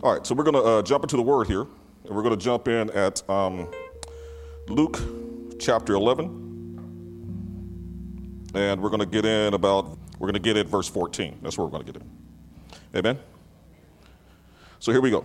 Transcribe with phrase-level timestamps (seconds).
[0.00, 2.38] All right, so we're going to uh, jump into the word here, and we're going
[2.38, 3.68] to jump in at um,
[4.68, 4.96] Luke
[5.58, 6.24] chapter 11,
[8.54, 11.40] and we're going to get in about, we're going to get at verse 14.
[11.42, 12.08] That's where we're going to get in.
[12.94, 13.18] Amen?
[14.78, 15.24] So here we go.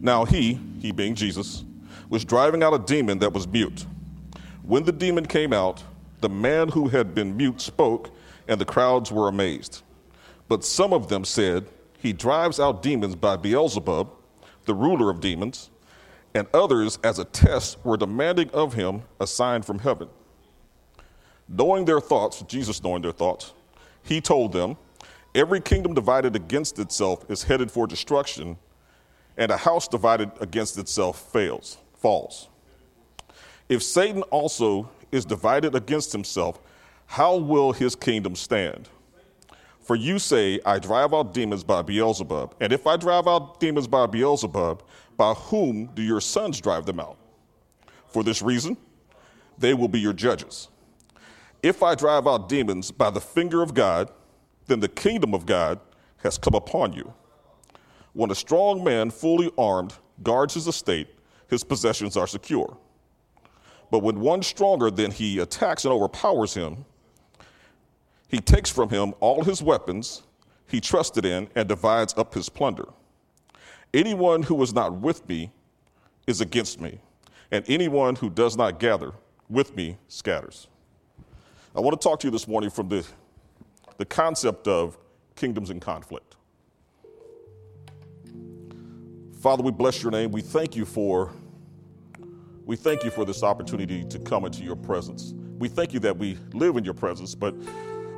[0.00, 1.64] Now he, he being Jesus,
[2.08, 3.86] was driving out a demon that was mute.
[4.64, 5.84] When the demon came out,
[6.22, 8.10] the man who had been mute spoke,
[8.48, 9.82] and the crowds were amazed.
[10.48, 11.66] But some of them said,
[12.00, 14.10] He drives out demons by Beelzebub,
[14.64, 15.70] the ruler of demons,
[16.34, 20.08] and others, as a test, were demanding of him a sign from heaven.
[21.48, 23.52] Knowing their thoughts, Jesus knowing their thoughts,
[24.02, 24.76] he told them,
[25.34, 28.56] Every kingdom divided against itself is headed for destruction,
[29.36, 32.48] and a house divided against itself fails, falls.
[33.68, 36.60] If Satan also is divided against himself,
[37.06, 38.88] how will his kingdom stand?
[39.80, 42.54] For you say, I drive out demons by Beelzebub.
[42.60, 44.82] And if I drive out demons by Beelzebub,
[45.16, 47.16] by whom do your sons drive them out?
[48.06, 48.76] For this reason,
[49.58, 50.68] they will be your judges.
[51.62, 54.10] If I drive out demons by the finger of God,
[54.66, 55.80] then the kingdom of God
[56.18, 57.12] has come upon you.
[58.12, 61.08] When a strong man, fully armed, guards his estate,
[61.48, 62.76] his possessions are secure.
[63.90, 66.84] But when one stronger than he attacks and overpowers him,
[68.30, 70.22] he takes from him all his weapons
[70.70, 72.88] he trusted in and divides up his plunder.
[73.92, 75.50] Anyone who is not with me
[76.28, 77.00] is against me,
[77.50, 79.12] and anyone who does not gather
[79.48, 80.68] with me scatters.
[81.74, 83.04] I want to talk to you this morning from the,
[83.98, 84.96] the concept of
[85.34, 86.36] kingdoms in conflict.
[89.40, 90.30] Father, we bless your name.
[90.30, 91.32] We thank you for
[92.64, 95.34] we thank you for this opportunity to come into your presence.
[95.58, 97.54] We thank you that we live in your presence, but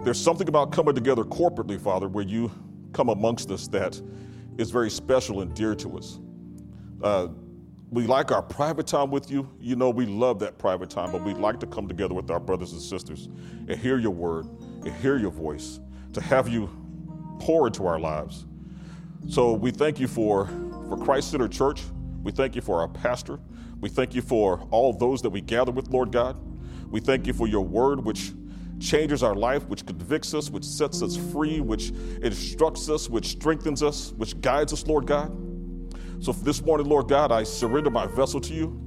[0.05, 2.51] there's something about coming together corporately, Father, where you
[2.93, 4.01] come amongst us that
[4.59, 6.19] is very special and dear to us.
[7.03, 7.29] Uh,
[7.91, 9.49] we like our private time with you.
[9.61, 12.41] You know, we love that private time, but we'd like to come together with our
[12.41, 13.29] brothers and sisters
[13.69, 14.47] and hear your word
[14.85, 15.79] and hear your voice,
[16.15, 16.69] to have you
[17.39, 18.47] pour into our lives.
[19.29, 20.47] So we thank you for,
[20.89, 21.83] for Christ Centered Church.
[22.23, 23.39] We thank you for our pastor.
[23.81, 26.37] We thank you for all those that we gather with, Lord God.
[26.91, 28.33] We thank you for your word, which
[28.83, 31.91] changes our life, which convicts us, which sets us free, which
[32.23, 35.31] instructs us, which strengthens us, which guides us, Lord God.
[36.21, 38.79] So this morning, Lord God, I surrender my vessel to you.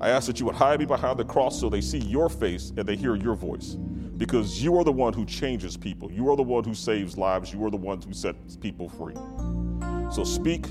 [0.00, 2.72] I ask that you would hide me behind the cross so they see your face
[2.76, 3.76] and they hear your voice.
[4.16, 6.10] Because you are the one who changes people.
[6.10, 7.52] You are the one who saves lives.
[7.52, 9.14] You are the one who sets people free.
[10.12, 10.66] So speak,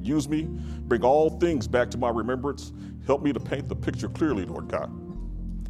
[0.00, 0.48] use me,
[0.82, 2.72] bring all things back to my remembrance.
[3.06, 4.90] Help me to paint the picture clearly, Lord God,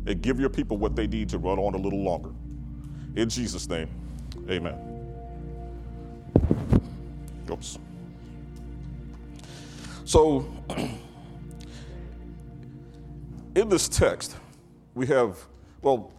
[0.09, 2.31] and give your people what they need to run on a little longer.
[3.15, 3.89] In Jesus' name,
[4.49, 4.75] amen.
[7.51, 7.79] Oops.
[10.07, 10.51] So,
[13.55, 14.37] in this text,
[14.95, 15.39] we have,
[15.83, 16.11] well,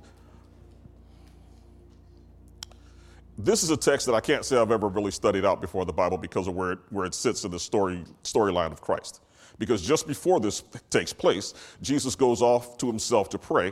[3.39, 5.93] this is a text that I can't say I've ever really studied out before the
[5.93, 9.21] Bible because of where it, where it sits in the story storyline of Christ.
[9.59, 13.71] Because just before this takes place, Jesus goes off to himself to pray.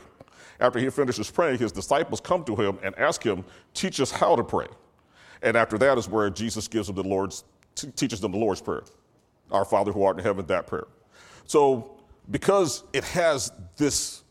[0.60, 3.44] After he finishes praying, his disciples come to him and ask him,
[3.74, 4.68] "Teach us how to pray."
[5.42, 7.44] And after that is where Jesus gives them the Lord's
[7.76, 8.84] t- teaches them the Lord's prayer,
[9.52, 10.88] "Our Father who art in heaven." That prayer.
[11.46, 11.92] So
[12.30, 14.24] because it has this,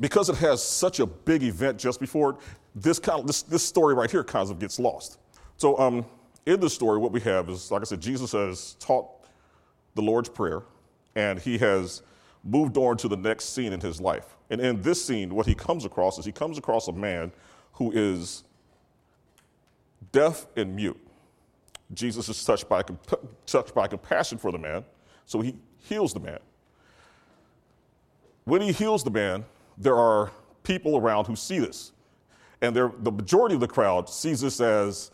[0.00, 2.36] because it has such a big event just before it,
[2.74, 5.18] this kind of this, this story right here kind of gets lost.
[5.56, 6.04] So um,
[6.46, 9.06] in this story, what we have is, like I said, Jesus has taught
[9.98, 10.62] the Lord's Prayer,
[11.16, 12.02] and he has
[12.44, 14.36] moved on to the next scene in his life.
[14.48, 17.32] And in this scene, what he comes across is he comes across a man
[17.72, 18.44] who is
[20.12, 20.96] deaf and mute.
[21.92, 22.82] Jesus is touched by,
[23.44, 24.84] touched by compassion for the man,
[25.26, 26.38] so he heals the man.
[28.44, 29.44] When he heals the man,
[29.76, 30.30] there are
[30.62, 31.90] people around who see this.
[32.62, 35.10] And the majority of the crowd sees this as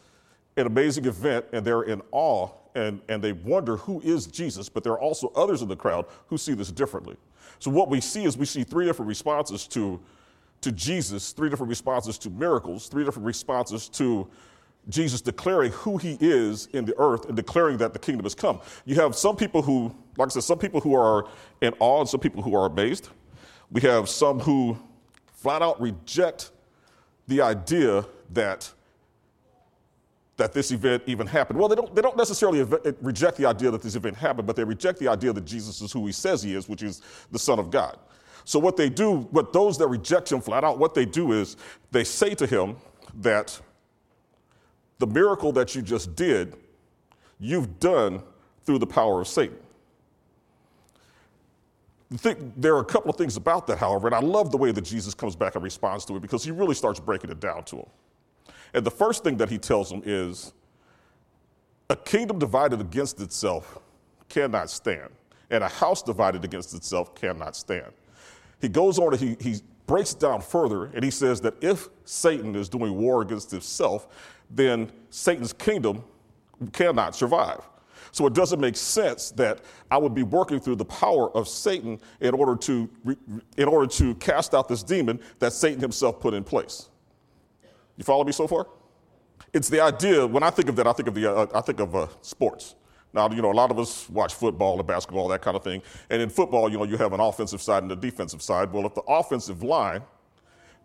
[0.59, 4.82] an amazing event, and they're in awe and, and they wonder who is Jesus, but
[4.82, 7.16] there are also others in the crowd who see this differently.
[7.59, 10.00] So what we see is we see three different responses to,
[10.60, 14.28] to Jesus, three different responses to miracles, three different responses to
[14.88, 18.60] Jesus declaring who he is in the earth and declaring that the kingdom has come.
[18.84, 21.27] You have some people who, like I said, some people who are
[21.62, 23.09] in awe and some people who are amazed.
[23.70, 24.77] We have some who
[25.32, 26.50] flat out reject
[27.28, 28.70] the idea that
[30.36, 31.59] that this event even happened.
[31.59, 32.63] Well, they don't, they don't necessarily
[33.01, 35.92] reject the idea that this event happened, but they reject the idea that Jesus is
[35.92, 37.98] who he says he is, which is the Son of God.
[38.45, 41.57] So, what they do, what those that reject him flat out, what they do is
[41.92, 42.77] they say to him
[43.21, 43.59] that
[44.98, 46.57] the miracle that you just did
[47.39, 48.22] you've done
[48.65, 49.59] through the power of Satan.
[52.57, 54.83] there are a couple of things about that, however, and I love the way that
[54.83, 57.77] Jesus comes back and responds to it because he really starts breaking it down to
[57.77, 57.87] him.
[58.74, 60.53] And the first thing that he tells them is
[61.88, 63.78] a kingdom divided against itself
[64.28, 65.10] cannot stand,
[65.50, 67.92] and a house divided against itself cannot stand.
[68.60, 71.88] He goes on and he, he breaks it down further, and he says that if
[72.04, 74.09] Satan is doing war against himself,
[74.50, 76.03] then Satan's kingdom
[76.72, 77.60] cannot survive.
[78.10, 79.60] So it doesn't make sense that
[79.91, 82.88] I would be working through the power of Satan in order to,
[83.56, 86.88] in order to cast out this demon that Satan himself put in place.
[87.96, 88.66] You follow me so far?
[89.52, 90.26] It's the idea.
[90.26, 92.74] When I think of that, I think of the uh, I think of uh, sports.
[93.12, 95.82] Now, you know, a lot of us watch football and basketball, that kind of thing.
[96.10, 98.72] And in football, you know, you have an offensive side and a defensive side.
[98.72, 100.02] Well, if the offensive line,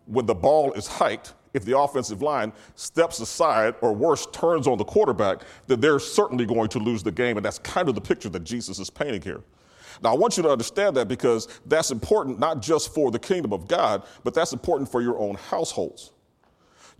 [0.06, 4.78] when the ball is hiked, if the offensive line steps aside or worse, turns on
[4.78, 7.36] the quarterback, then they're certainly going to lose the game.
[7.36, 9.42] And that's kind of the picture that Jesus is painting here.
[10.00, 13.52] Now, I want you to understand that because that's important not just for the kingdom
[13.52, 16.12] of God, but that's important for your own households.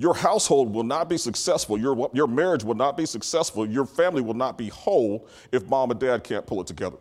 [0.00, 1.76] Your household will not be successful.
[1.76, 3.66] Your, your marriage will not be successful.
[3.66, 6.96] Your family will not be whole if mom and dad can't pull it together.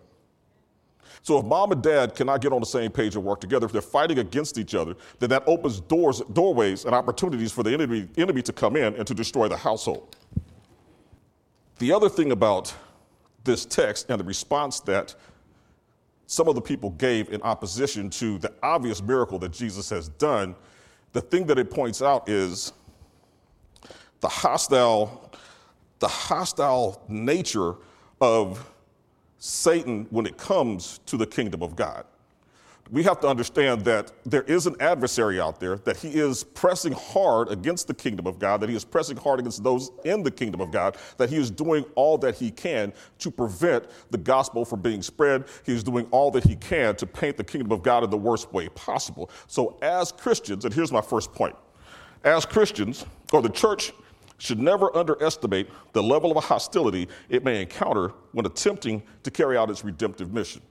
[1.21, 3.71] So if mom and dad cannot get on the same page and work together, if
[3.71, 8.09] they're fighting against each other, then that opens doors, doorways and opportunities for the enemy,
[8.17, 10.17] enemy to come in and to destroy the household.
[11.77, 12.75] The other thing about
[13.45, 15.15] this text and the response that
[16.27, 20.53] some of the people gave in opposition to the obvious miracle that Jesus has done,
[21.13, 22.73] the thing that it points out is
[24.21, 25.31] the hostile,
[25.99, 27.75] the hostile nature
[28.21, 28.69] of
[29.37, 32.05] Satan when it comes to the kingdom of God.
[32.91, 36.91] We have to understand that there is an adversary out there, that he is pressing
[36.91, 40.31] hard against the kingdom of God, that he is pressing hard against those in the
[40.31, 44.65] kingdom of God, that he is doing all that he can to prevent the gospel
[44.65, 45.45] from being spread.
[45.67, 48.17] He is doing all that he can to paint the kingdom of God in the
[48.17, 49.29] worst way possible.
[49.45, 51.55] So, as Christians, and here's my first point
[52.23, 53.93] as Christians, or the church
[54.39, 59.69] should never underestimate the level of hostility it may encounter when attempting to carry out
[59.69, 60.61] its redemptive mission.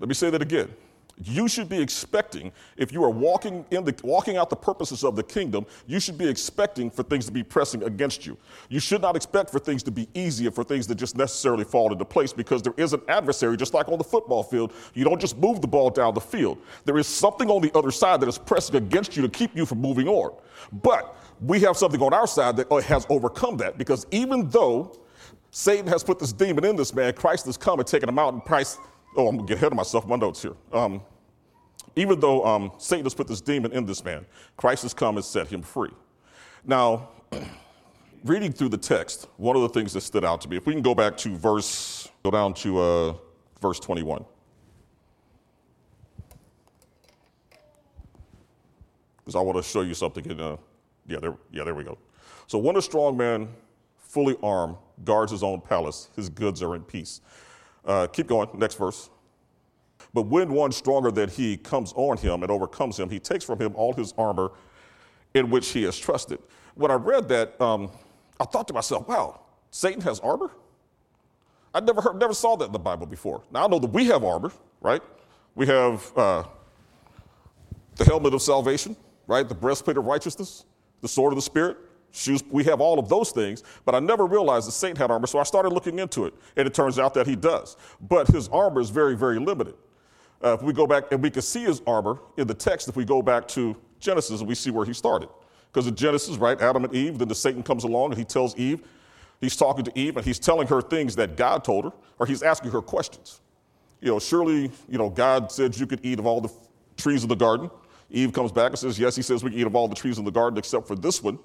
[0.00, 0.74] Let me say that again.
[1.22, 5.16] You should be expecting, if you are walking, in the, walking out the purposes of
[5.16, 8.36] the kingdom, you should be expecting for things to be pressing against you.
[8.68, 11.90] You should not expect for things to be easy for things to just necessarily fall
[11.90, 14.74] into place because there is an adversary, just like on the football field.
[14.92, 16.58] You don't just move the ball down the field.
[16.84, 19.64] There is something on the other side that is pressing against you to keep you
[19.64, 20.36] from moving on.
[20.82, 24.98] But we have something on our side that uh, has overcome that because even though
[25.50, 28.34] Satan has put this demon in this man, Christ has come and taken him out,
[28.34, 28.78] and Christ,
[29.16, 30.54] oh, I'm gonna get ahead of myself, my notes here.
[30.72, 31.02] Um,
[31.96, 34.26] even though um, Satan has put this demon in this man,
[34.56, 35.92] Christ has come and set him free.
[36.64, 37.08] Now,
[38.24, 40.74] reading through the text, one of the things that stood out to me, if we
[40.74, 43.14] can go back to verse, go down to uh,
[43.60, 44.24] verse 21.
[49.18, 50.56] Because I want to show you something in uh,
[51.08, 51.98] yeah, there, yeah, there we go.
[52.46, 53.48] So when a strong man,
[53.98, 57.20] fully armed, guards his own palace, his goods are in peace.
[57.86, 59.10] Uh, keep going, next verse.
[60.12, 63.60] But when one stronger than he comes on him and overcomes him, he takes from
[63.60, 64.52] him all his armor
[65.34, 66.38] in which he has trusted.
[66.74, 67.90] When I read that, um,
[68.40, 69.40] I thought to myself, wow,
[69.70, 70.50] Satan has armor?
[71.74, 73.42] I never heard, never saw that in the Bible before.
[73.50, 75.02] Now I know that we have armor, right?
[75.54, 76.44] We have uh,
[77.96, 79.46] the helmet of salvation, right?
[79.48, 80.64] The breastplate of righteousness
[81.00, 81.76] the sword of the Spirit,
[82.12, 82.42] shoes.
[82.50, 85.38] We have all of those things, but I never realized the Satan had armor, so
[85.38, 87.76] I started looking into it, and it turns out that he does.
[88.00, 89.74] But his armor is very, very limited.
[90.42, 92.96] Uh, if we go back, and we can see his armor in the text if
[92.96, 95.28] we go back to Genesis and we see where he started.
[95.72, 98.56] Because in Genesis, right, Adam and Eve, then the Satan comes along and he tells
[98.56, 98.82] Eve,
[99.40, 102.42] he's talking to Eve and he's telling her things that God told her, or he's
[102.42, 103.40] asking her questions.
[104.00, 106.50] You know, surely, you know, God said you could eat of all the
[106.96, 107.70] trees of the garden.
[108.10, 110.18] Eve comes back and says, Yes, he says we can eat of all the trees
[110.18, 111.38] in the garden except for this one,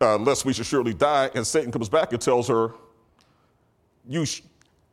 [0.00, 1.30] uh, lest we should surely die.
[1.34, 2.72] And Satan comes back and tells her,
[4.08, 4.42] You, sh-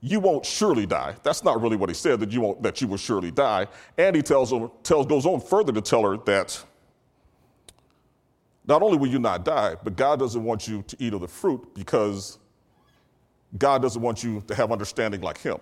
[0.02, 1.16] you won't surely die.
[1.24, 3.68] That's not really what he said, that you, won't, that you will surely die.
[3.98, 6.62] And he tells her, tells, goes on further to tell her that
[8.66, 11.28] not only will you not die, but God doesn't want you to eat of the
[11.28, 12.38] fruit because
[13.58, 15.58] God doesn't want you to have understanding like him.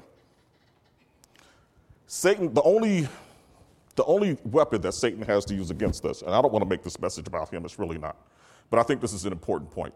[2.07, 3.07] Satan, the only
[3.95, 6.69] the only weapon that Satan has to use against us, and I don't want to
[6.69, 8.15] make this message about him, it's really not,
[8.71, 9.93] but I think this is an important point.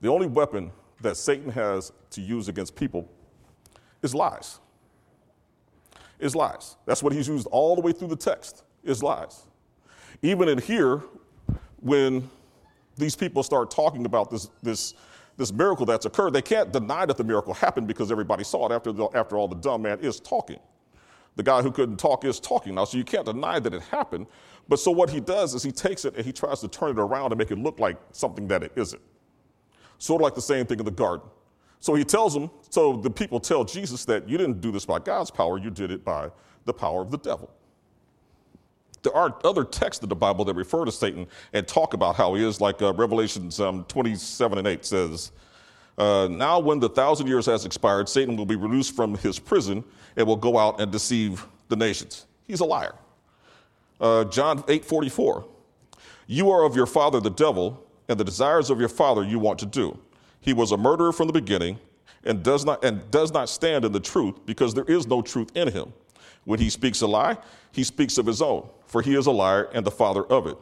[0.00, 0.70] The only weapon
[1.02, 3.06] that Satan has to use against people
[4.02, 4.60] is lies.
[6.18, 6.76] Is lies.
[6.86, 9.42] That's what he's used all the way through the text, is lies.
[10.22, 11.02] Even in here,
[11.80, 12.28] when
[12.96, 14.94] these people start talking about this, this,
[15.36, 18.72] this miracle that's occurred, they can't deny that the miracle happened because everybody saw it
[18.72, 20.58] after, the, after all the dumb man is talking.
[21.38, 24.26] The guy who couldn't talk is talking now, so you can't deny that it happened.
[24.68, 26.98] But so what he does is he takes it and he tries to turn it
[26.98, 29.00] around and make it look like something that it isn't.
[29.98, 31.28] Sort of like the same thing in the garden.
[31.78, 34.98] So he tells them, so the people tell Jesus that you didn't do this by
[34.98, 36.28] God's power, you did it by
[36.64, 37.48] the power of the devil.
[39.04, 42.34] There are other texts in the Bible that refer to Satan and talk about how
[42.34, 45.30] he is, like uh, Revelations um, 27 and 8 says,
[45.98, 49.84] uh, Now when the thousand years has expired, Satan will be released from his prison
[50.18, 52.26] and will go out and deceive the nations.
[52.46, 52.94] He's a liar.
[54.00, 55.46] Uh, John 8 44,
[56.26, 59.58] You are of your father the devil, and the desires of your father you want
[59.60, 59.98] to do.
[60.40, 61.78] He was a murderer from the beginning
[62.24, 65.50] and does not, and does not stand in the truth because there is no truth
[65.54, 65.92] in him.
[66.44, 67.36] When he speaks a lie,
[67.72, 70.56] he speaks of his own, for he is a liar and the father of it.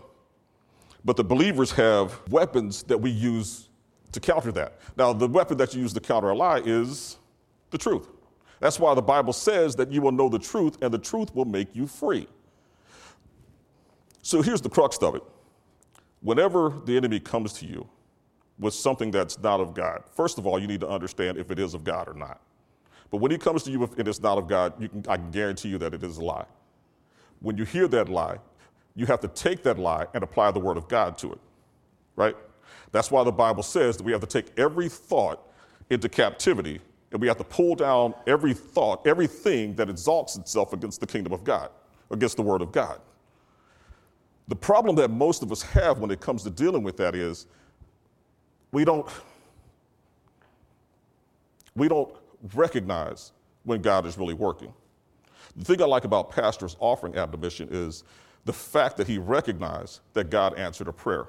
[1.05, 3.69] But the believers have weapons that we use
[4.13, 4.81] to counter that.
[4.97, 7.17] Now, the weapon that you use to counter a lie is
[7.71, 8.09] the truth.
[8.61, 11.45] That's why the Bible says that you will know the truth and the truth will
[11.45, 12.27] make you free.
[14.23, 15.23] So here's the crux of it.
[16.21, 17.89] Whenever the enemy comes to you
[18.59, 21.59] with something that's not of God, first of all, you need to understand if it
[21.59, 22.41] is of God or not.
[23.11, 25.69] But when he comes to you and it's not of God, can, I can guarantee
[25.69, 26.47] you that it is a lie.
[27.41, 28.39] When you hear that lie,
[28.95, 31.39] you have to take that lie and apply the word of God to it,
[32.17, 32.37] right?
[32.93, 35.41] That's why the Bible says that we have to take every thought
[35.91, 36.81] into captivity
[37.17, 41.33] and we have to pull down every thought, everything that exalts itself against the kingdom
[41.33, 41.71] of God,
[42.11, 43.01] against the word of God.
[44.49, 47.47] The problem that most of us have when it comes to dealing with that is
[48.71, 49.09] we don't
[51.75, 52.15] we don't
[52.55, 53.33] recognize
[53.65, 54.75] when God is really working.
[55.57, 58.05] The thing I like about Pastor's offering admonition is
[58.45, 61.29] the fact that he recognized that God answered a prayer.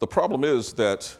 [0.00, 1.16] The problem is that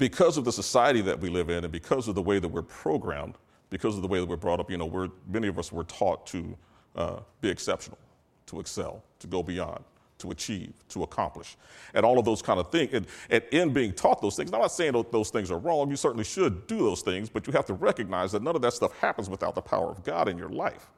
[0.00, 2.62] because of the society that we live in and because of the way that we're
[2.62, 3.34] programmed,
[3.68, 5.84] because of the way that we're brought up, you know, we're, many of us were
[5.84, 6.56] taught to
[6.96, 7.98] uh, be exceptional,
[8.46, 9.84] to excel, to go beyond
[10.20, 11.56] to achieve, to accomplish,
[11.94, 12.92] and all of those kind of things.
[12.92, 15.88] And, and in being taught those things, I'm not saying those things are wrong.
[15.88, 18.74] You certainly should do those things, but you have to recognize that none of that
[18.74, 20.90] stuff happens without the power of God in your life.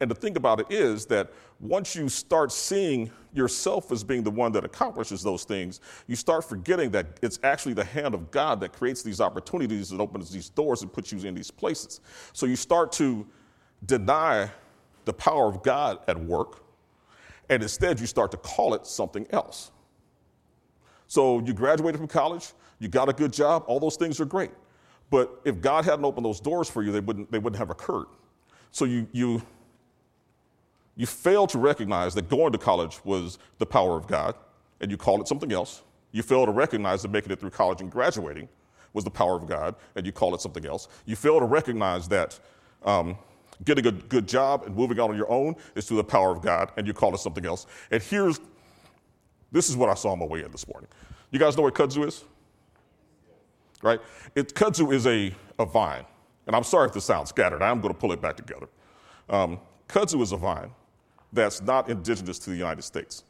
[0.00, 4.30] And the thing about it is that once you start seeing yourself as being the
[4.30, 8.60] one that accomplishes those things, you start forgetting that it's actually the hand of God
[8.60, 12.00] that creates these opportunities and opens these doors and puts you in these places.
[12.32, 13.26] So you start to
[13.84, 14.50] deny
[15.04, 16.62] the power of God at work
[17.50, 19.72] and instead you start to call it something else.
[21.08, 24.52] So you graduated from college, you got a good job, all those things are great.
[25.10, 28.06] But if God hadn't opened those doors for you, they wouldn't, they wouldn't have occurred.
[28.70, 29.42] So you, you,
[31.00, 34.34] you fail to recognize that going to college was the power of God,
[34.82, 35.80] and you call it something else.
[36.12, 38.50] You fail to recognize that making it through college and graduating
[38.92, 40.88] was the power of God, and you call it something else.
[41.06, 42.38] You fail to recognize that
[42.84, 43.16] um,
[43.64, 46.42] getting a good job and moving out on your own is through the power of
[46.42, 47.66] God, and you call it something else.
[47.90, 48.38] And here's
[49.50, 50.90] this is what I saw on my way in this morning.
[51.30, 52.24] You guys know what kudzu is?
[53.80, 54.00] Right?
[54.34, 56.04] It, kudzu is a, a vine.
[56.46, 57.62] And I'm sorry if this sounds scattered.
[57.62, 58.68] I'm going to pull it back together.
[59.30, 60.72] Um, kudzu is a vine
[61.32, 63.24] that's not indigenous to the United States.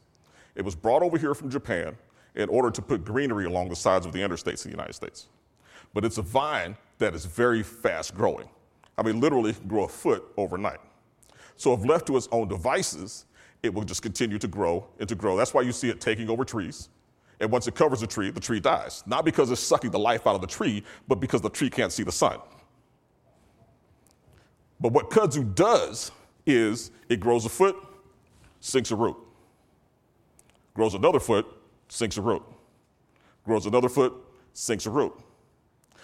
[0.55, 1.95] It was brought over here from Japan
[2.35, 5.27] in order to put greenery along the sides of the interstates of the United States.
[5.93, 8.47] But it's a vine that is very fast growing.
[8.97, 10.79] I mean, literally can grow a foot overnight.
[11.55, 13.25] So if left to its own devices,
[13.63, 15.35] it will just continue to grow and to grow.
[15.37, 16.89] That's why you see it taking over trees.
[17.39, 19.03] And once it covers a tree, the tree dies.
[19.05, 21.91] Not because it's sucking the life out of the tree, but because the tree can't
[21.91, 22.39] see the sun.
[24.79, 26.11] But what kudzu does
[26.45, 27.75] is it grows a foot,
[28.61, 29.17] sinks a root.
[30.73, 31.45] Grows another foot,
[31.89, 32.43] sinks a root.
[33.43, 34.13] Grows another foot,
[34.53, 35.13] sinks a root.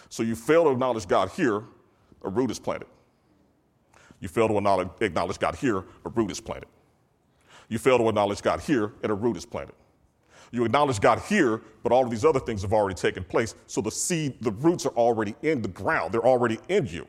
[0.09, 1.63] So you fail to acknowledge God here,
[2.23, 2.87] a root is planted.
[4.19, 6.67] You fail to acknowledge God here, a root is planted.
[7.69, 9.75] You fail to acknowledge God here, and a root is planted.
[10.51, 13.53] You acknowledge God here, but all of these other things have already taken place.
[13.67, 17.05] So the seed, the roots are already in the ground, they're already in you.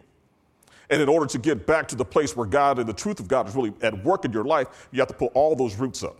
[0.90, 3.28] And in order to get back to the place where God and the truth of
[3.28, 6.02] God is really at work in your life, you have to pull all those roots
[6.02, 6.16] up.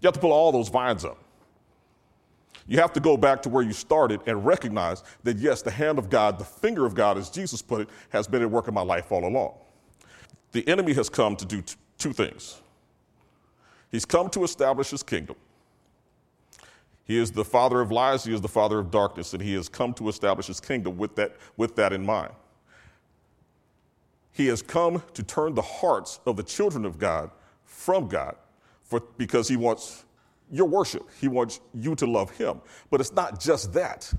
[0.00, 1.18] You have to pull all those vines up.
[2.66, 5.98] You have to go back to where you started and recognize that, yes, the hand
[5.98, 8.74] of God, the finger of God, as Jesus put it, has been at work in
[8.74, 9.54] my life all along.
[10.52, 12.60] The enemy has come to do t- two things
[13.90, 15.36] he's come to establish his kingdom.
[17.04, 19.68] He is the father of lies, he is the father of darkness, and he has
[19.68, 22.32] come to establish his kingdom with that, with that in mind.
[24.34, 27.30] He has come to turn the hearts of the children of God
[27.64, 28.36] from God
[28.82, 30.04] for, because he wants
[30.50, 31.08] your worship.
[31.18, 32.60] He wants you to love him.
[32.90, 34.12] But it's not just that.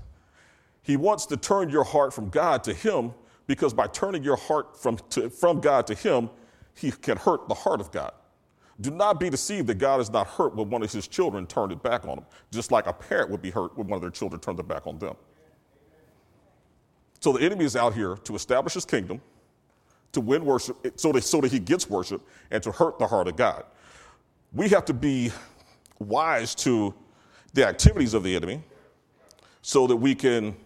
[0.86, 3.12] He wants to turn your heart from God to Him
[3.48, 6.30] because by turning your heart from, to, from God to Him,
[6.76, 8.12] He can hurt the heart of God.
[8.80, 11.72] Do not be deceived that God is not hurt when one of His children turned
[11.72, 14.12] it back on Him, just like a parent would be hurt when one of their
[14.12, 15.16] children turned it back on them.
[17.18, 19.20] So the enemy is out here to establish His kingdom,
[20.16, 23.28] to win worship, so that, so that He gets worship, and to hurt the heart
[23.28, 23.64] of God.
[24.52, 25.30] We have to be
[25.98, 26.94] wise to
[27.52, 28.62] the activities of the enemy
[29.60, 30.56] so that we can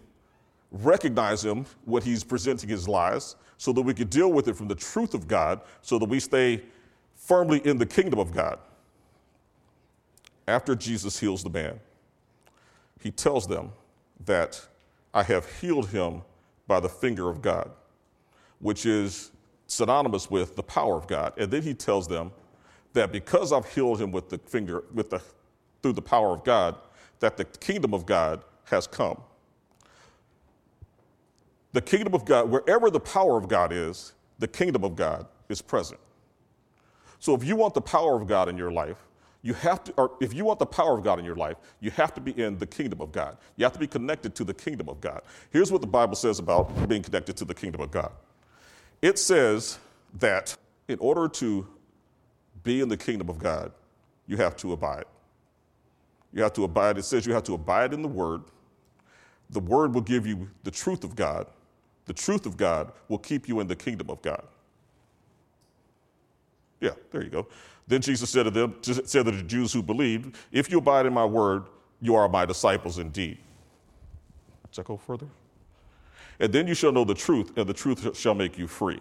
[0.71, 4.67] recognize him when he's presenting his lies, so that we can deal with it from
[4.67, 6.61] the truth of God, so that we stay
[7.15, 8.59] firmly in the kingdom of God.
[10.47, 11.79] After Jesus heals the man,
[13.01, 13.71] he tells them
[14.25, 14.63] that
[15.13, 16.21] I have healed him
[16.67, 17.71] by the finger of God,
[18.59, 19.31] which is
[19.71, 21.33] synonymous with the power of God.
[21.37, 22.31] And then he tells them
[22.93, 25.21] that because I've healed him with the finger, with the,
[25.81, 26.75] through the power of God,
[27.21, 29.21] that the kingdom of God has come.
[31.71, 35.61] The kingdom of God, wherever the power of God is, the kingdom of God is
[35.61, 36.01] present.
[37.19, 38.97] So if you want the power of God in your life,
[39.41, 41.91] you have to, or if you want the power of God in your life, you
[41.91, 43.37] have to be in the kingdom of God.
[43.55, 45.21] You have to be connected to the kingdom of God.
[45.49, 48.11] Here's what the Bible says about being connected to the kingdom of God
[49.01, 49.79] it says
[50.19, 50.55] that
[50.87, 51.67] in order to
[52.63, 53.71] be in the kingdom of God,
[54.27, 55.05] you have to abide.
[56.33, 56.97] You have to abide.
[56.97, 58.43] It says you have to abide in the word.
[59.49, 61.47] The word will give you the truth of God.
[62.05, 64.43] The truth of God will keep you in the kingdom of God.
[66.79, 67.47] Yeah, there you go.
[67.87, 71.13] Then Jesus said to them, said to the Jews who believed, If you abide in
[71.13, 71.63] my word,
[71.99, 73.37] you are my disciples indeed.
[74.75, 75.27] That go further?
[76.41, 78.99] And then you shall know the truth, and the truth shall make you free.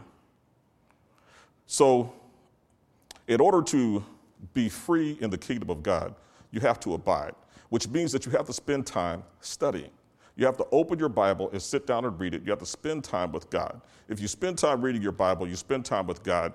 [1.66, 2.12] So,
[3.26, 4.04] in order to
[4.52, 6.14] be free in the kingdom of God,
[6.50, 7.34] you have to abide,
[7.70, 9.90] which means that you have to spend time studying.
[10.36, 12.42] You have to open your Bible and sit down and read it.
[12.44, 13.80] You have to spend time with God.
[14.08, 16.52] If you spend time reading your Bible, you spend time with God,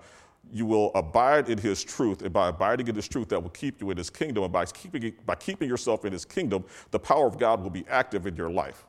[0.51, 2.21] you will abide in His truth.
[2.21, 4.43] And by abiding in His truth, that will keep you in His kingdom.
[4.43, 7.85] And by keeping, by keeping yourself in His kingdom, the power of God will be
[7.89, 8.85] active in your life.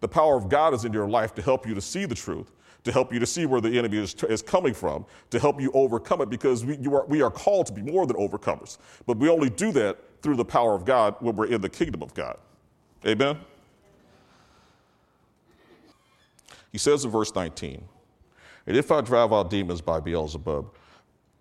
[0.00, 2.52] The power of God is in your life to help you to see the truth,
[2.84, 5.70] to help you to see where the enemy is, is coming from, to help you
[5.74, 8.78] overcome it, because we, are, we are called to be more than overcomers.
[9.06, 12.02] But we only do that through the power of God when we're in the kingdom
[12.02, 12.38] of God.
[13.06, 13.38] Amen?
[16.72, 17.82] He says in verse 19,
[18.66, 20.70] And if I drive out demons by Beelzebub,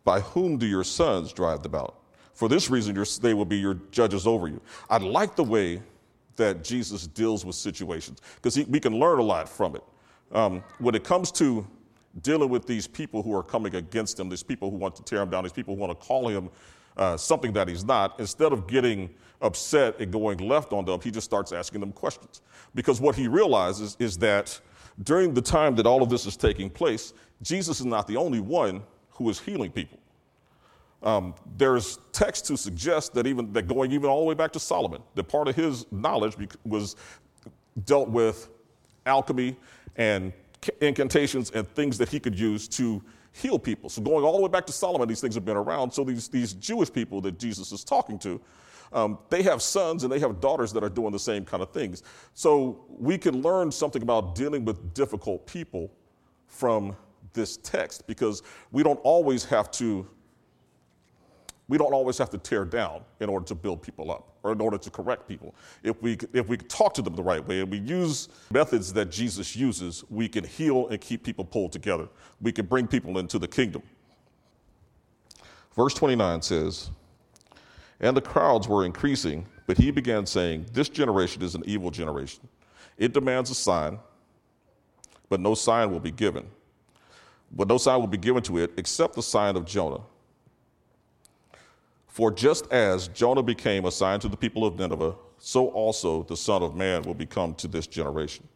[0.03, 1.99] by whom do your sons drive them out?
[2.33, 4.61] For this reason, they will be your judges over you.
[4.89, 5.81] I like the way
[6.37, 9.83] that Jesus deals with situations because we can learn a lot from it.
[10.31, 11.65] Um, when it comes to
[12.21, 15.21] dealing with these people who are coming against him, these people who want to tear
[15.21, 16.49] him down, these people who want to call him
[16.97, 19.09] uh, something that he's not, instead of getting
[19.41, 22.41] upset and going left on them, he just starts asking them questions.
[22.73, 24.59] Because what he realizes is that
[25.03, 28.39] during the time that all of this is taking place, Jesus is not the only
[28.39, 29.99] one who is healing people.
[31.03, 34.59] Um, there's text to suggest that even that going even all the way back to
[34.59, 36.95] Solomon, that part of his knowledge was
[37.85, 38.49] dealt with
[39.05, 39.55] alchemy
[39.95, 40.33] and
[40.81, 43.89] incantations and things that he could use to heal people.
[43.89, 45.91] So going all the way back to Solomon, these things have been around.
[45.91, 48.41] So these, these Jewish people that Jesus is talking to,
[48.93, 51.71] um, they have sons and they have daughters that are doing the same kind of
[51.71, 52.03] things.
[52.33, 55.91] So we can learn something about dealing with difficult people
[56.47, 56.95] from
[57.33, 60.07] this text because we don't always have to
[61.69, 64.61] we don't always have to tear down in order to build people up or in
[64.61, 65.53] order to correct people.
[65.83, 69.11] If we, if we talk to them the right way and we use methods that
[69.11, 72.07] Jesus uses, we can heal and keep people pulled together.
[72.41, 73.81] We can bring people into the kingdom.
[75.75, 76.89] Verse 29 says,
[77.99, 82.47] And the crowds were increasing, but he began saying, This generation is an evil generation.
[82.97, 83.99] It demands a sign,
[85.29, 86.47] but no sign will be given.
[87.51, 90.01] But no sign will be given to it except the sign of Jonah.
[92.17, 96.35] For just as Jonah became a sign to the people of Nineveh, so also the
[96.35, 98.47] Son of Man will become to this generation.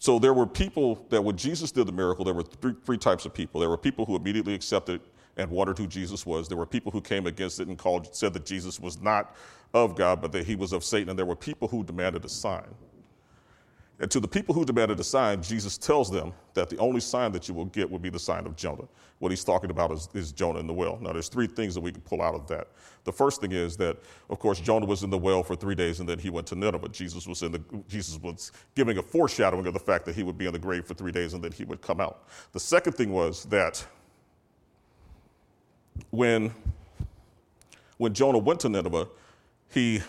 [0.00, 3.26] So there were people that when Jesus did the miracle, there were three, three, types
[3.26, 3.60] of people.
[3.60, 5.02] There were people who immediately accepted
[5.36, 6.48] and wondered who Jesus was.
[6.48, 9.36] There were people who came against it and called, said that Jesus was not
[9.72, 11.10] of God, but that he was of Satan.
[11.10, 12.74] And there were people who demanded a sign.
[14.02, 17.30] And to the people who demanded a sign, Jesus tells them that the only sign
[17.30, 18.88] that you will get will be the sign of Jonah.
[19.20, 20.98] What he's talking about is, is, Jonah in the well.
[21.00, 22.66] Now, there's three things that we can pull out of that.
[23.04, 23.96] The first thing is that,
[24.28, 26.56] of course, Jonah was in the well for three days and then he went to
[26.56, 26.88] Nineveh.
[26.88, 30.36] Jesus was, in the, Jesus was giving a foreshadowing of the fact that he would
[30.36, 32.26] be in the grave for three days and then he would come out.
[32.50, 33.86] The second thing was that
[36.10, 36.52] when,
[37.98, 39.06] when Jonah went to Nineveh,
[39.70, 40.02] he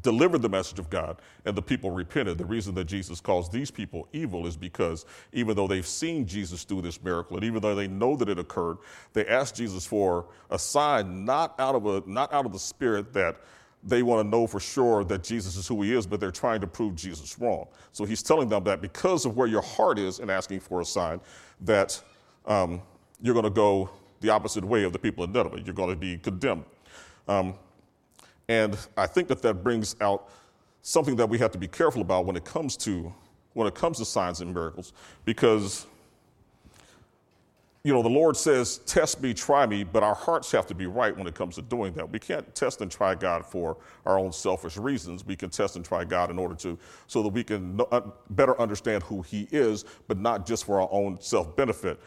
[0.00, 2.38] delivered the message of God and the people repented.
[2.38, 6.64] The reason that Jesus calls these people evil is because even though they've seen Jesus
[6.64, 8.78] do this miracle and even though they know that it occurred,
[9.12, 13.12] they ask Jesus for a sign not out of a not out of the spirit
[13.12, 13.36] that
[13.84, 16.60] they want to know for sure that Jesus is who he is, but they're trying
[16.60, 17.66] to prove Jesus wrong.
[17.90, 20.84] So he's telling them that because of where your heart is in asking for a
[20.84, 21.20] sign,
[21.62, 22.00] that
[22.46, 22.80] um,
[23.20, 25.60] you're going to go the opposite way of the people of Nineveh.
[25.64, 26.64] You're going to be condemned.
[27.26, 27.54] Um,
[28.48, 30.28] and I think that that brings out
[30.82, 33.12] something that we have to be careful about when it comes to
[33.54, 34.92] when it comes to signs and miracles,
[35.24, 35.86] because
[37.84, 40.86] you know, the Lord says, test me, try me, but our hearts have to be
[40.86, 42.08] right when it comes to doing that.
[42.08, 43.76] We can't test and try God for
[44.06, 45.26] our own selfish reasons.
[45.26, 46.78] We can test and try God in order to,
[47.08, 47.80] so that we can
[48.30, 51.98] better understand who He is, but not just for our own self benefit.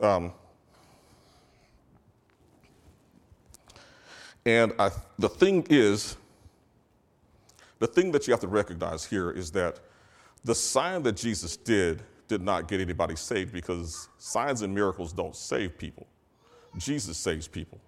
[0.00, 0.34] Um,
[4.44, 6.16] and I, the thing is,
[7.78, 9.80] the thing that you have to recognize here is that
[10.44, 15.36] the sign that Jesus did did not get anybody saved because signs and miracles don't
[15.36, 16.06] save people.
[16.78, 17.80] Jesus saves people.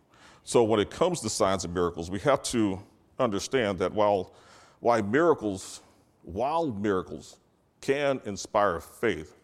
[0.45, 2.81] So when it comes to signs and miracles, we have to
[3.19, 4.33] understand that while,
[4.81, 5.81] while miracles,
[6.23, 7.39] while miracles
[7.81, 9.37] can inspire faith,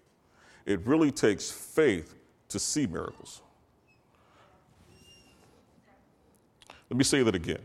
[0.66, 2.14] it really takes faith
[2.48, 3.40] to see miracles.
[6.90, 7.60] Let me say that again.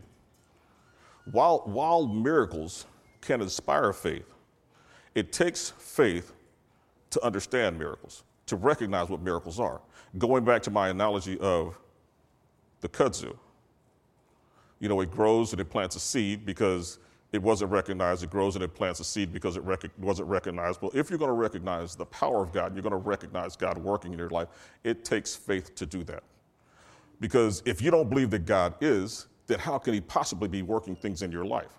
[1.30, 2.86] While, while miracles
[3.20, 4.32] can inspire faith,
[5.14, 6.32] it takes faith
[7.10, 9.80] to understand miracles, to recognize what miracles are.
[10.18, 11.76] Going back to my analogy of
[12.80, 13.36] the kudzu,
[14.78, 16.98] you know, it grows and it plants a seed because
[17.32, 18.22] it wasn't recognized.
[18.22, 20.80] It grows and it plants a seed because it rec- wasn't recognized.
[20.80, 23.78] Well, if you're going to recognize the power of God, you're going to recognize God
[23.78, 24.48] working in your life,
[24.84, 26.22] it takes faith to do that.
[27.20, 30.96] Because if you don't believe that God is, then how can He possibly be working
[30.96, 31.78] things in your life?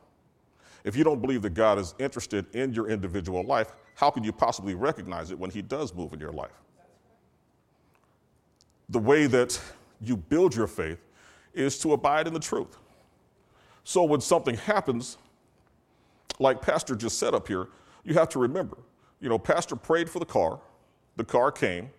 [0.84, 4.32] If you don't believe that God is interested in your individual life, how can you
[4.32, 6.62] possibly recognize it when He does move in your life?
[8.89, 9.60] The way that
[10.00, 11.00] you build your faith
[11.54, 12.78] is to abide in the truth.
[13.84, 15.17] So when something happens,
[16.39, 17.67] like Pastor just said up here,
[18.04, 18.78] you have to remember,
[19.19, 20.60] you know, Pastor prayed for the car,
[21.15, 21.89] the car came,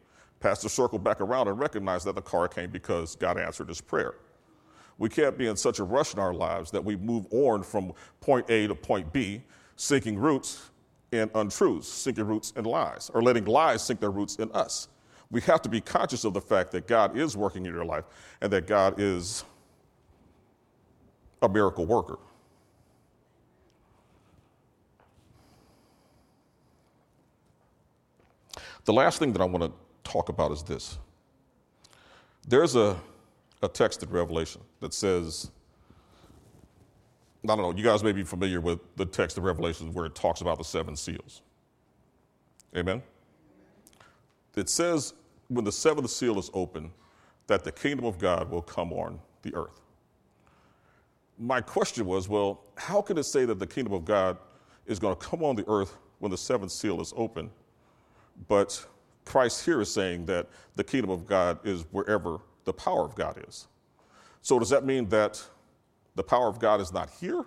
[0.41, 4.15] Pastor circled back around and recognized that the car came because God answered his prayer.
[4.99, 7.93] We can't be in such a rush in our lives that we move on from
[8.21, 9.43] point A to point B,
[9.77, 10.71] sinking roots
[11.13, 14.89] in untruths, sinking roots in lies, or letting lies sink their roots in us.
[15.31, 18.05] We have to be conscious of the fact that God is working in your life
[18.41, 19.45] and that God is
[21.43, 22.19] a miracle worker.
[28.85, 29.73] The last thing that I want to
[30.09, 30.99] talk about is this.
[32.47, 32.97] There's a,
[33.63, 35.51] a text in Revelation that says,
[37.45, 40.15] I don't know, you guys may be familiar with the text of Revelation where it
[40.15, 41.43] talks about the seven seals.
[42.77, 43.03] Amen?
[44.57, 45.15] It says
[45.49, 46.91] when the seventh seal is open,
[47.47, 49.81] that the kingdom of God will come on the earth.
[51.39, 54.37] My question was, well, how can it say that the kingdom of God
[54.87, 57.51] is going to come on the earth when the seventh seal is open?
[58.49, 58.85] But
[59.29, 63.45] Christ here is saying that the kingdom of God is wherever the power of God
[63.47, 63.69] is.
[64.41, 65.43] So does that mean that
[66.15, 67.45] the power of God is not here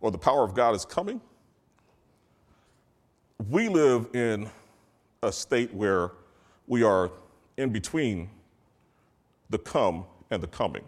[0.00, 1.20] or the power of God is coming.
[3.48, 4.50] We live in
[5.22, 6.10] a state where
[6.66, 7.10] we are
[7.56, 8.28] in between
[9.50, 10.84] the come and the coming.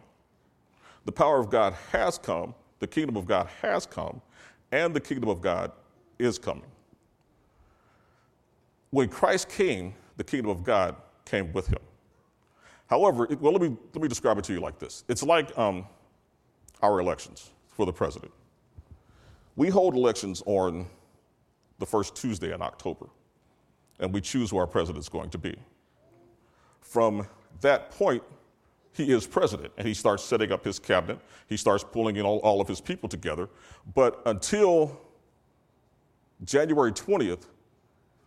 [1.05, 4.21] The power of God has come, the kingdom of God has come,
[4.73, 5.73] and the kingdom of God
[6.19, 6.71] is coming.
[8.91, 11.79] When Christ came, the kingdom of God came with him.
[12.89, 15.57] However, it, well, let me, let me describe it to you like this it's like
[15.57, 15.87] um,
[16.83, 18.33] our elections for the president.
[19.57, 20.87] We hold elections on
[21.79, 23.07] the first Tuesday in October,
[24.01, 25.57] and we choose who our president is going to be.
[26.81, 27.27] From
[27.61, 28.23] that point,
[28.93, 31.21] he is president, and he starts setting up his cabinet.
[31.49, 33.49] He starts pulling in all, all of his people together.
[33.95, 35.01] But until
[36.45, 37.45] January 20th,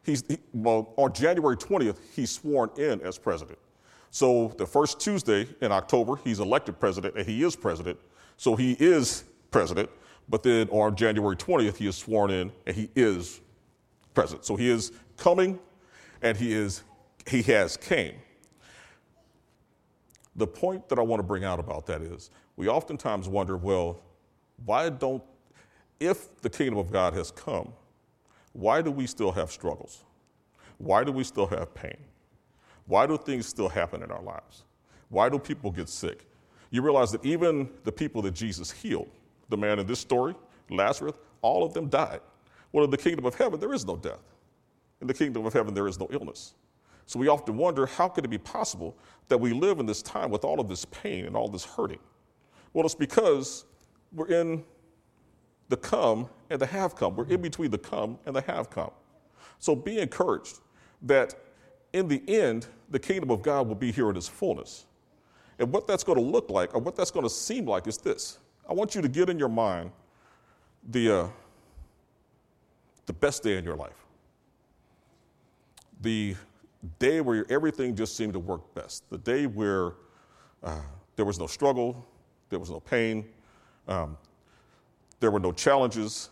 [0.04, 3.60] he's, he, well, on January 20th, he's sworn in as president.
[4.10, 7.98] So the first Tuesday in October, he's elected president, and he is president.
[8.38, 9.90] So he is president,
[10.28, 13.40] but then on January 20th, he is sworn in and he is
[14.14, 14.46] president.
[14.46, 15.60] So he is coming
[16.22, 16.84] and he is
[17.28, 18.16] he has came.
[20.36, 24.02] The point that I want to bring out about that is we oftentimes wonder, well,
[24.66, 25.24] why don't
[26.00, 27.74] if the kingdom of God has come,
[28.54, 30.04] why do we still have struggles?
[30.78, 31.98] Why do we still have pain?
[32.86, 34.64] Why do things still happen in our lives?
[35.10, 36.26] Why do people get sick?
[36.72, 39.10] you realize that even the people that Jesus healed,
[39.50, 40.34] the man in this story,
[40.70, 42.22] Lazarus, all of them died.
[42.72, 44.24] Well, in the kingdom of heaven, there is no death.
[45.02, 46.56] In the kingdom of heaven, there is no illness.
[47.06, 50.32] So we often wonder how could it be possible that we live in this time
[50.32, 52.00] with all of this pain and all this hurting?
[52.74, 53.66] Well, it's because
[54.14, 54.64] we're in
[55.72, 57.16] the come and the have come.
[57.16, 58.92] We're in between the come and the have come.
[59.58, 60.60] So be encouraged
[61.04, 61.34] that
[61.94, 64.86] in the end, the kingdom of God will be here in its fullness.
[65.60, 67.98] And what that's going to look like, or what that's going to seem like, is
[67.98, 68.40] this.
[68.70, 69.92] I want you to get in your mind
[70.90, 71.28] the, uh,
[73.06, 74.06] the best day in your life.
[76.02, 76.36] The
[77.00, 79.10] day where everything just seemed to work best.
[79.10, 79.94] The day where
[80.64, 80.82] uh,
[81.16, 82.06] there was no struggle,
[82.50, 83.26] there was no pain,
[83.88, 84.18] um,
[85.22, 86.30] there were no challenges.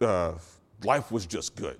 [0.00, 0.32] Uh,
[0.84, 1.78] life was just good.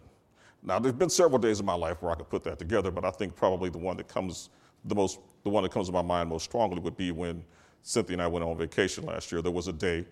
[0.62, 3.06] Now, there's been several days in my life where I could put that together, but
[3.06, 4.50] I think probably the one that comes
[4.84, 7.42] the most, the one that comes to my mind most strongly would be when
[7.82, 9.40] Cynthia and I went on vacation last year.
[9.40, 10.04] There was a day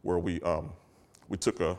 [0.00, 0.72] where we um,
[1.28, 1.76] we took a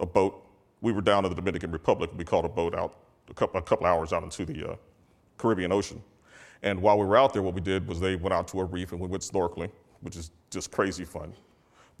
[0.00, 0.44] a boat.
[0.80, 2.10] We were down in the Dominican Republic.
[2.16, 2.96] We called a boat out
[3.30, 4.76] a couple, a couple hours out into the uh,
[5.38, 6.02] Caribbean Ocean.
[6.62, 8.64] And while we were out there, what we did was they went out to a
[8.64, 11.32] reef and we went snorkeling, which is just crazy fun.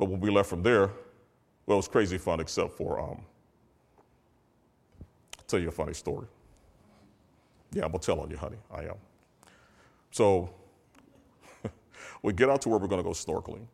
[0.02, 0.90] But when we left from there,
[1.64, 3.22] well, it was crazy fun except for, um,
[5.38, 6.26] I'll tell you a funny story.
[7.72, 8.56] Yeah, I'm gonna tell on you, honey.
[8.68, 8.96] I am.
[10.10, 10.52] So
[12.24, 13.64] we get out to where we're gonna go snorkeling,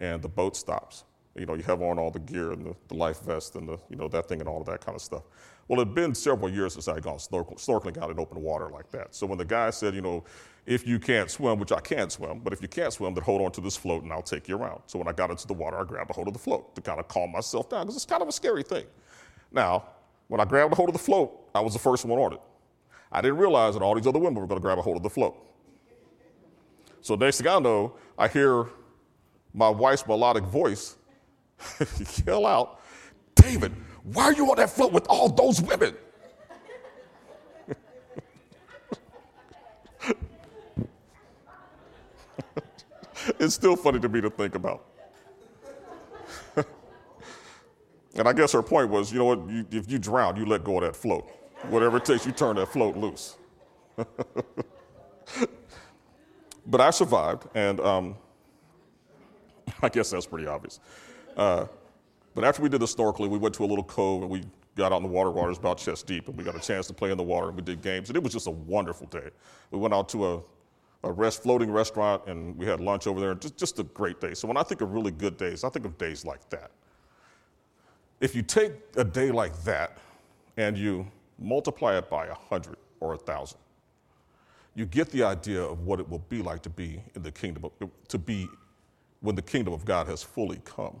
[0.00, 1.04] and the boat stops.
[1.36, 3.78] You know, you have on all the gear and the, the, life vest and the,
[3.90, 5.24] you know, that thing and all of that kind of stuff.
[5.68, 8.42] Well, it had been several years since I had gone snorkel, snorkeling out in open
[8.42, 9.14] water like that.
[9.14, 10.24] So when the guy said, you know,
[10.66, 13.40] if you can't swim, which I can't swim, but if you can't swim, then hold
[13.42, 14.82] on to this float and I'll take you around.
[14.86, 16.82] So when I got into the water, I grabbed a hold of the float to
[16.82, 18.84] kind of calm myself down because it's kind of a scary thing.
[19.52, 19.84] Now,
[20.28, 22.40] when I grabbed a hold of the float, I was the first one on it.
[23.12, 25.02] I didn't realize that all these other women were going to grab a hold of
[25.02, 25.36] the float.
[27.00, 28.66] So next thing I know, I hear
[29.52, 30.96] my wife's melodic voice
[32.26, 32.80] yell out,
[33.34, 33.72] David,
[34.04, 35.94] why are you on that float with all those women?
[43.38, 44.84] it's still funny to me to think about.
[48.14, 50.64] and I guess her point was, you know what, you, if you drown, you let
[50.64, 51.26] go of that float.
[51.70, 53.36] Whatever it takes, you turn that float loose.
[56.66, 58.16] but I survived, and um,
[59.80, 60.80] I guess that's pretty obvious.
[61.34, 61.64] Uh,
[62.34, 64.42] but after we did the snorkeling, we went to a little cove and we
[64.74, 65.30] got out in the water.
[65.30, 67.56] Water's about chest deep, and we got a chance to play in the water and
[67.56, 68.10] we did games.
[68.10, 69.30] And it was just a wonderful day.
[69.70, 70.42] We went out to a,
[71.04, 73.34] a rest, floating restaurant and we had lunch over there.
[73.34, 74.34] Just, just a great day.
[74.34, 76.70] So when I think of really good days, I think of days like that.
[78.20, 79.98] If you take a day like that
[80.56, 81.06] and you
[81.38, 83.58] multiply it by a hundred or a thousand,
[84.74, 87.64] you get the idea of what it will be like to be in the kingdom,
[87.80, 88.48] of, to be
[89.20, 91.00] when the kingdom of God has fully come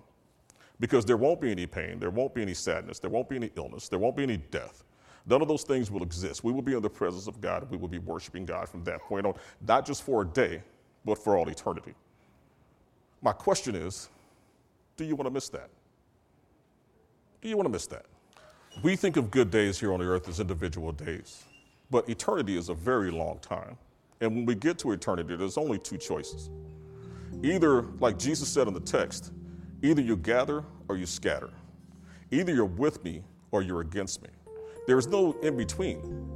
[0.80, 3.50] because there won't be any pain, there won't be any sadness, there won't be any
[3.56, 4.84] illness, there won't be any death.
[5.26, 6.44] None of those things will exist.
[6.44, 9.00] We will be in the presence of God we will be worshiping God from that
[9.00, 9.34] point on,
[9.66, 10.62] not just for a day,
[11.04, 11.94] but for all eternity.
[13.22, 14.08] My question is
[14.96, 15.70] do you want to miss that?
[17.40, 18.06] Do you want to miss that?
[18.82, 21.44] We think of good days here on the earth as individual days,
[21.90, 23.76] but eternity is a very long time.
[24.20, 26.50] And when we get to eternity, there's only two choices.
[27.42, 29.32] Either, like Jesus said in the text,
[29.84, 31.50] Either you gather or you scatter.
[32.30, 34.30] Either you're with me or you're against me.
[34.86, 36.26] There is no in between.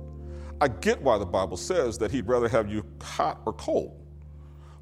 [0.61, 4.05] I get why the Bible says that He'd rather have you hot or cold.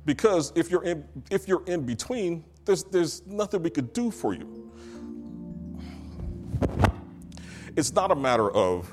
[0.05, 4.35] Because if you're in, if you're in between, there's, there's nothing we could do for
[4.35, 4.73] you.
[7.77, 8.93] It's not a matter of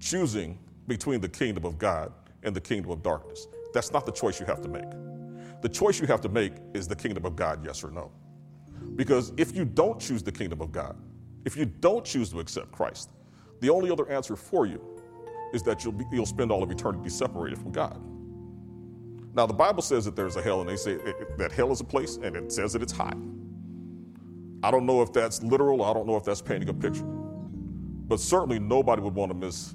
[0.00, 2.10] choosing between the kingdom of God
[2.42, 3.48] and the kingdom of darkness.
[3.74, 4.90] That's not the choice you have to make.
[5.60, 8.10] The choice you have to make is the kingdom of God, yes or no.
[8.96, 10.96] Because if you don't choose the kingdom of God,
[11.44, 13.10] if you don't choose to accept Christ,
[13.60, 14.80] the only other answer for you
[15.52, 18.00] is that you'll, be, you'll spend all of eternity separated from God.
[19.34, 20.98] Now, the Bible says that there's a hell, and they say
[21.38, 23.16] that hell is a place, and it says that it's hot.
[24.62, 27.04] I don't know if that's literal, I don't know if that's painting a picture.
[27.04, 29.74] But certainly nobody would want to miss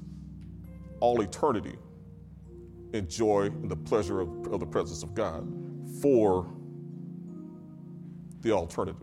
[1.00, 1.76] all eternity
[2.94, 5.48] in joy and the pleasure of, of the presence of God
[6.02, 6.48] for
[8.42, 8.98] the alternative.